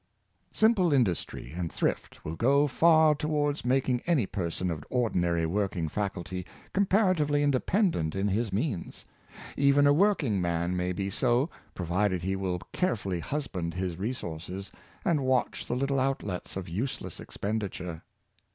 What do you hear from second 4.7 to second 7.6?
of ordinary working faculty compara tively